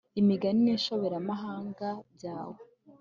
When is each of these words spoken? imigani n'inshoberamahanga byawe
imigani 0.21 0.59
n'inshoberamahanga 0.65 1.87
byawe 2.15 2.59